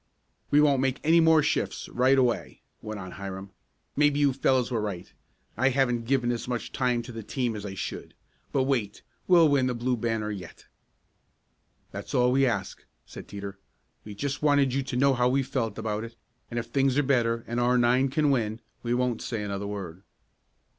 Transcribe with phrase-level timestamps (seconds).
[0.49, 3.51] "We won't make any more shifts right away," went on Hiram.
[3.95, 5.13] "Maybe you fellows were right.
[5.55, 8.15] I haven't given as much time to the team as I should.
[8.51, 10.65] But wait we'll win the Blue Banner yet."
[11.91, 13.59] "That's all we ask," said Teeter.
[14.03, 16.15] "We just wanted you to know how we felt about it,
[16.49, 20.01] and if things are better and our nine can win, we won't say another word."